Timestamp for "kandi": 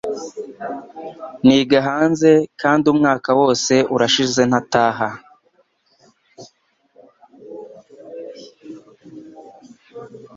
2.61-2.85